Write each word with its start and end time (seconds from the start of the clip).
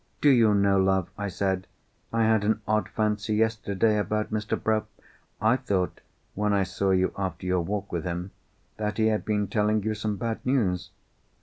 "Do 0.19 0.31
you 0.31 0.55
know, 0.55 0.79
love," 0.79 1.11
I 1.15 1.27
said, 1.27 1.67
"I 2.11 2.23
had 2.23 2.43
an 2.43 2.59
odd 2.67 2.89
fancy, 2.89 3.35
yesterday, 3.35 3.99
about 3.99 4.31
Mr. 4.31 4.59
Bruff? 4.59 4.85
I 5.39 5.57
thought, 5.57 6.01
when 6.33 6.53
I 6.53 6.63
saw 6.63 6.89
you 6.89 7.13
after 7.19 7.45
your 7.45 7.61
walk 7.61 7.91
with 7.91 8.03
him, 8.03 8.31
that 8.77 8.97
he 8.97 9.09
had 9.09 9.23
been 9.25 9.47
telling 9.47 9.83
you 9.83 9.93
some 9.93 10.15
bad 10.15 10.43
news." 10.43 10.89